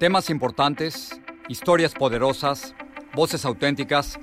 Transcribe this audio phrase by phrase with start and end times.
[0.00, 2.74] Temas importantes, historias poderosas,
[3.14, 4.18] voces auténticas.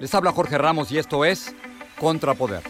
[0.00, 1.54] Les habla Jorge Ramos y esto es
[2.00, 2.64] Contrapoder.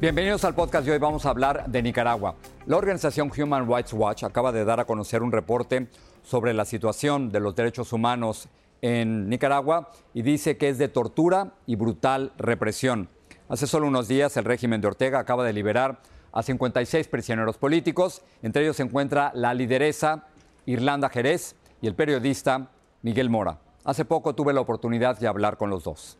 [0.00, 2.34] Bienvenidos al podcast de hoy vamos a hablar de Nicaragua.
[2.66, 5.86] La organización Human Rights Watch acaba de dar a conocer un reporte
[6.24, 8.48] sobre la situación de los derechos humanos
[8.82, 13.08] en Nicaragua y dice que es de tortura y brutal represión.
[13.48, 16.00] Hace solo unos días el régimen de Ortega acaba de liberar
[16.32, 18.22] a 56 prisioneros políticos.
[18.42, 20.26] Entre ellos se encuentra la lideresa
[20.66, 22.70] Irlanda Jerez y el periodista
[23.02, 23.58] Miguel Mora.
[23.84, 26.18] Hace poco tuve la oportunidad de hablar con los dos.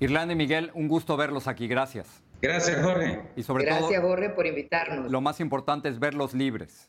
[0.00, 1.66] Irlanda y Miguel, un gusto verlos aquí.
[1.66, 2.22] Gracias.
[2.40, 3.22] Gracias, Jorge.
[3.36, 5.10] Y sobre Gracias, todo, Jorge, por invitarnos.
[5.10, 6.88] lo más importante es verlos libres.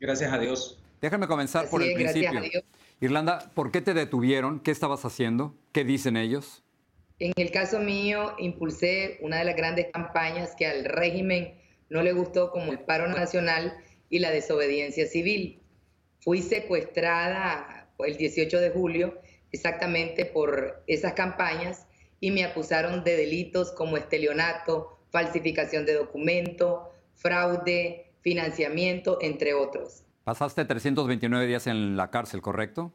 [0.00, 0.82] Gracias a Dios.
[1.00, 2.60] Déjame comenzar Así por el es, gracias a principio.
[2.60, 2.64] Dios.
[3.00, 4.58] Irlanda, ¿por qué te detuvieron?
[4.60, 5.54] ¿Qué estabas haciendo?
[5.72, 6.62] ¿Qué dicen ellos?
[7.20, 11.59] En el caso mío, impulsé una de las grandes campañas que al régimen
[11.90, 13.76] no le gustó, como el paro nacional
[14.08, 15.60] y la desobediencia civil.
[16.20, 19.20] Fui secuestrada el 18 de julio
[19.52, 21.86] exactamente por esas campañas
[22.20, 30.04] y me acusaron de delitos como estelionato, falsificación de documento, fraude, financiamiento, entre otros.
[30.24, 32.92] Pasaste 329 días en la cárcel, ¿correcto?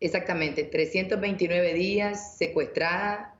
[0.00, 3.31] Exactamente, 329 días secuestrada,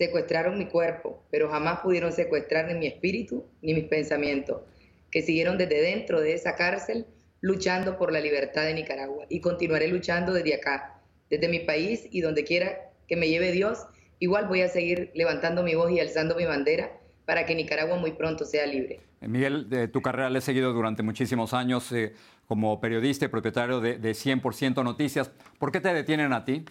[0.00, 4.62] secuestraron mi cuerpo, pero jamás pudieron secuestrar ni mi espíritu ni mis pensamientos,
[5.10, 7.04] que siguieron desde dentro de esa cárcel
[7.42, 9.26] luchando por la libertad de Nicaragua.
[9.28, 13.84] Y continuaré luchando desde acá, desde mi país y donde quiera que me lleve Dios.
[14.20, 16.92] Igual voy a seguir levantando mi voz y alzando mi bandera
[17.26, 19.00] para que Nicaragua muy pronto sea libre.
[19.20, 22.14] Eh, Miguel, de tu carrera la he seguido durante muchísimos años eh,
[22.46, 25.30] como periodista y propietario de, de 100% Noticias.
[25.58, 26.64] ¿Por qué te detienen a ti?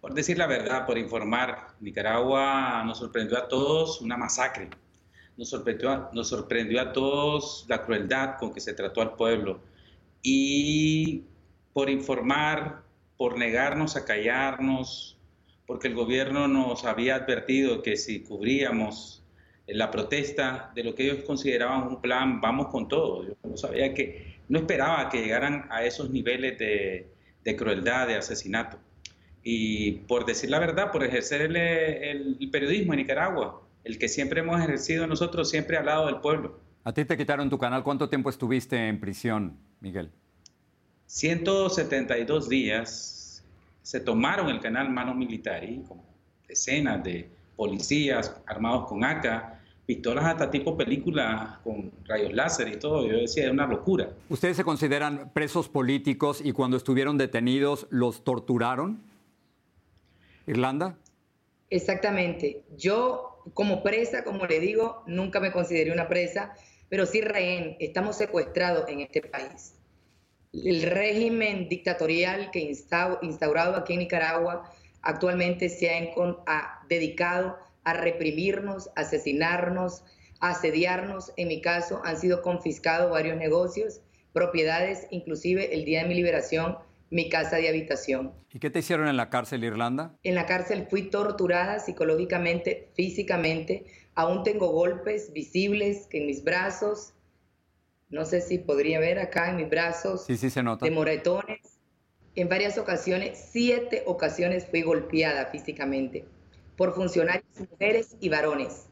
[0.00, 4.68] Por decir la verdad, por informar, Nicaragua nos sorprendió a todos una masacre.
[5.36, 9.60] Nos sorprendió, a, nos sorprendió a todos la crueldad con que se trató al pueblo.
[10.22, 11.24] Y
[11.72, 12.82] por informar,
[13.16, 15.18] por negarnos a callarnos,
[15.66, 19.22] porque el gobierno nos había advertido que si cubríamos
[19.66, 23.26] la protesta de lo que ellos consideraban un plan, vamos con todo.
[23.26, 27.08] Yo no sabía que, no esperaba que llegaran a esos niveles de,
[27.42, 28.78] de crueldad, de asesinato.
[29.48, 34.40] Y por decir la verdad, por ejercer el, el, periodismo en Nicaragua, el que siempre
[34.40, 36.58] hemos ejercido nosotros, siempre al lado del pueblo.
[36.82, 37.84] A ti te quitaron tu canal.
[37.84, 40.10] ¿Cuánto tiempo estuviste en prisión, Miguel?
[41.06, 43.44] 172 días.
[43.82, 46.00] Se tomaron el canal Mano Militar y con
[46.48, 53.06] decenas de policías armados con AK, pistolas hasta tipo película con rayos láser y todo.
[53.06, 54.08] Yo decía, es una locura.
[54.28, 59.14] ¿Ustedes se consideran presos políticos y cuando estuvieron detenidos los torturaron?
[60.46, 60.98] ¿Irlanda?
[61.70, 62.64] Exactamente.
[62.76, 66.54] Yo como presa, como le digo, nunca me consideré una presa,
[66.88, 67.76] pero sí rehén.
[67.80, 69.74] Estamos secuestrados en este país.
[70.52, 72.60] El régimen dictatorial que
[73.22, 74.70] instaurado aquí en Nicaragua
[75.02, 75.90] actualmente se
[76.46, 80.04] ha dedicado a reprimirnos, asesinarnos,
[80.40, 81.32] asediarnos.
[81.36, 84.00] En mi caso han sido confiscados varios negocios,
[84.32, 86.78] propiedades, inclusive el día de mi liberación,
[87.10, 88.32] mi casa de habitación.
[88.52, 90.16] ¿Y qué te hicieron en la cárcel, Irlanda?
[90.22, 93.86] En la cárcel fui torturada psicológicamente, físicamente.
[94.14, 97.12] Aún tengo golpes visibles en mis brazos.
[98.08, 100.24] No sé si podría ver acá en mis brazos.
[100.24, 100.84] Sí, sí se nota.
[100.84, 101.80] De moretones.
[102.34, 106.26] En varias ocasiones, siete ocasiones fui golpeada físicamente
[106.76, 108.88] por funcionarios mujeres y varones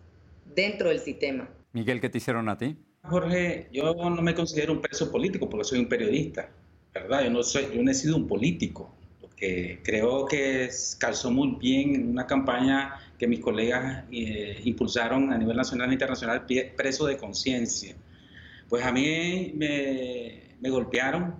[0.54, 1.48] dentro del sistema.
[1.72, 2.76] Miguel, ¿qué te hicieron a ti?
[3.02, 6.48] Jorge, yo no me considero un preso político porque soy un periodista,
[6.94, 7.24] ¿verdad?
[7.24, 11.94] Yo no, soy, yo no he sido un político, porque creo que calzó muy bien
[11.96, 16.46] en una campaña que mis colegas eh, impulsaron a nivel nacional e internacional,
[16.76, 17.96] preso de conciencia.
[18.68, 21.34] Pues a mí me, me golpearon,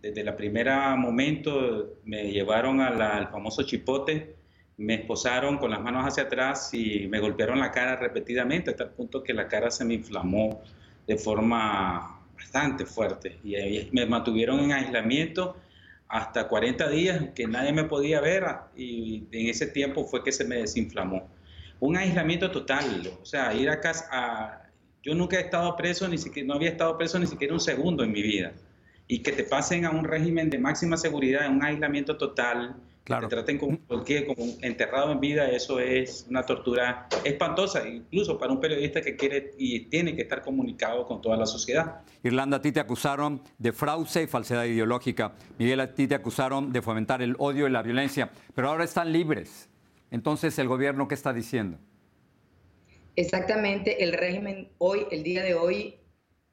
[0.00, 4.36] desde el primer momento me llevaron al famoso chipote,
[4.78, 8.90] me esposaron con las manos hacia atrás y me golpearon la cara repetidamente, hasta el
[8.90, 10.62] punto que la cara se me inflamó
[11.06, 13.38] de forma bastante fuerte.
[13.44, 13.54] Y
[13.92, 15.56] me mantuvieron en aislamiento
[16.08, 18.44] hasta 40 días, que nadie me podía ver,
[18.76, 21.28] y en ese tiempo fue que se me desinflamó.
[21.78, 22.84] Un aislamiento total,
[23.22, 24.62] o sea, ir a casa,
[25.02, 28.02] yo nunca he estado preso, ni siquiera, no había estado preso ni siquiera un segundo
[28.02, 28.52] en mi vida.
[29.06, 32.76] Y que te pasen a un régimen de máxima seguridad, un aislamiento total,
[33.10, 33.26] Claro.
[33.26, 38.60] Te traten como, como enterrado en vida, eso es una tortura espantosa, incluso para un
[38.60, 42.02] periodista que quiere y tiene que estar comunicado con toda la sociedad.
[42.22, 45.32] Irlanda, a ti te acusaron de fraude y falsedad ideológica.
[45.58, 49.12] Miguel, a ti te acusaron de fomentar el odio y la violencia, pero ahora están
[49.12, 49.68] libres.
[50.12, 51.78] Entonces, ¿el gobierno qué está diciendo?
[53.16, 55.96] Exactamente, el régimen hoy, el día de hoy,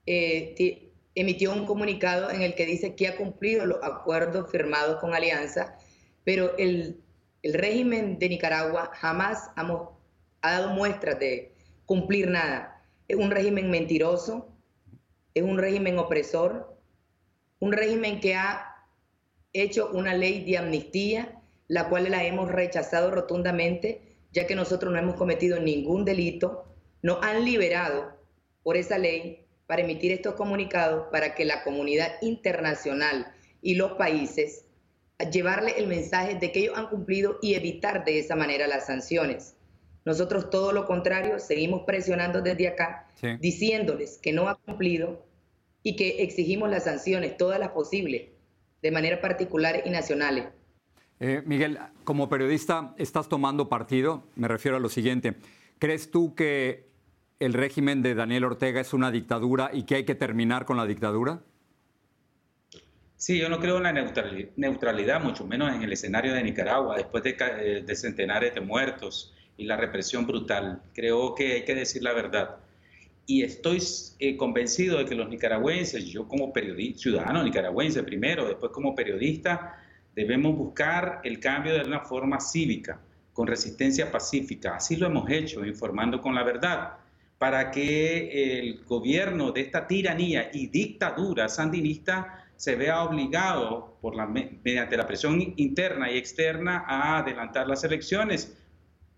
[0.07, 5.13] eh, emitió un comunicado en el que dice que ha cumplido los acuerdos firmados con
[5.13, 5.77] Alianza
[6.27, 7.01] pero el,
[7.41, 11.53] régimen de Nicaragua jamás ha dado muestras de
[11.85, 12.83] cumplir nada.
[13.07, 14.53] Es un régimen mentiroso,
[15.33, 16.77] es un régimen opresor,
[17.59, 18.75] un régimen que ha
[19.53, 24.99] hecho una ley de amnistía, la cual la hemos rechazado rotundamente, ya que nosotros no
[24.99, 26.65] hemos cometido ningún delito,
[27.01, 28.19] nos han liberado
[28.63, 34.65] por esa ley para emitir estos comunicados para que la comunidad internacional y los países
[35.25, 39.55] llevarle el mensaje de que ellos han cumplido y evitar de esa manera las sanciones.
[40.05, 43.07] Nosotros todo lo contrario, seguimos presionando desde acá,
[43.41, 45.25] diciéndoles que no ha cumplido
[45.83, 48.29] y que exigimos las sanciones, todas las posibles,
[48.81, 50.45] de manera particular y nacionales.
[51.19, 54.23] Eh, Miguel, como periodista, ¿estás tomando partido?
[54.35, 55.35] Me refiero a lo siguiente.
[55.79, 56.87] ¿Crees tú que
[57.39, 60.85] el régimen de Daniel Ortega es una dictadura y que hay que terminar con la
[60.85, 61.41] dictadura?
[63.17, 63.93] Sí, yo no creo en la
[64.55, 69.33] neutralidad, mucho menos en el escenario de Nicaragua, después de, eh, de centenares de muertos
[69.57, 70.83] y la represión brutal.
[70.93, 72.57] Creo que hay que decir la verdad.
[73.25, 73.81] Y estoy
[74.19, 79.83] eh, convencido de que los nicaragüenses, yo como periodista, ciudadano nicaragüense primero, después como periodista,
[80.15, 83.01] debemos buscar el cambio de una forma cívica,
[83.33, 84.75] con resistencia pacífica.
[84.75, 86.93] Así lo hemos hecho, informando con la verdad,
[87.39, 94.25] para que el gobierno de esta tiranía y dictadura sandinista se vea obligado por la,
[94.25, 98.57] mediante la presión interna y externa a adelantar las elecciones.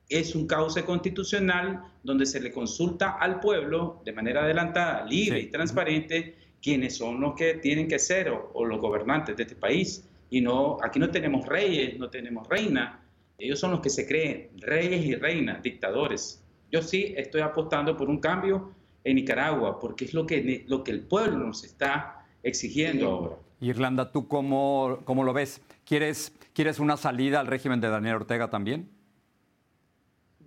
[0.10, 5.48] Es un cauce constitucional donde se le consulta al pueblo de manera adelantada, libre y
[5.48, 10.06] transparente quiénes son los que tienen que ser o, los gobernantes de este país.
[10.30, 13.02] Y no, aquí no tenemos reyes, no tenemos reina.
[13.38, 16.44] Ellos son los que se creen reyes y reinas, dictadores.
[16.72, 20.92] Yo sí estoy apostando por un cambio en Nicaragua, porque es lo que, lo que
[20.92, 23.36] el pueblo nos está exigiendo ahora.
[23.62, 25.62] Irlanda, ¿tú cómo, cómo lo ves?
[25.86, 28.90] ¿Quieres, ¿Quieres una salida al régimen de Daniel Ortega también?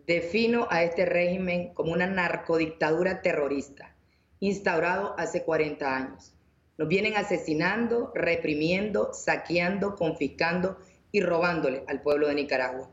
[0.07, 3.95] Defino a este régimen como una narcodictadura terrorista,
[4.41, 6.35] instaurado hace 40 años.
[6.79, 10.79] Nos vienen asesinando, reprimiendo, saqueando, confiscando
[11.13, 12.91] y robándole al pueblo de Nicaragua.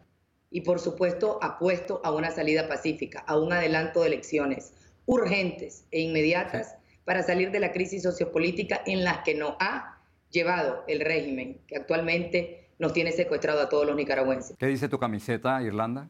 [0.52, 4.74] y por supuesto apuesto a una salida pacífica, a un adelanto de elecciones
[5.06, 6.79] urgentes e inmediatas
[7.10, 9.98] para salir de la crisis sociopolítica en la que nos ha
[10.30, 14.56] llevado el régimen que actualmente nos tiene secuestrado a todos los nicaragüenses.
[14.60, 16.08] ¿Qué dice tu camiseta, Irlanda?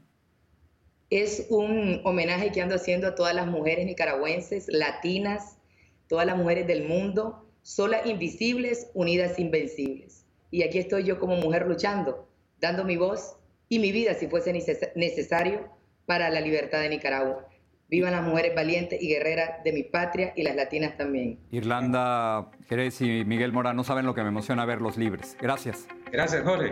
[1.10, 5.58] Es un homenaje que ando haciendo a todas las mujeres nicaragüenses, latinas,
[6.10, 10.26] todas las mujeres del mundo, solas invisibles, unidas invencibles.
[10.52, 12.28] Y aquí estoy yo como mujer luchando,
[12.60, 13.38] dando mi voz
[13.70, 14.52] y mi vida si fuese
[14.96, 15.70] necesario
[16.06, 17.49] para la libertad de Nicaragua.
[17.90, 21.40] Vivan las mujeres valientes y guerreras de mi patria y las latinas también.
[21.52, 25.36] Irlanda Jerez y Miguel Mora no saben lo que me emociona verlos libres.
[25.42, 25.88] Gracias.
[26.12, 26.72] Gracias, Jorge.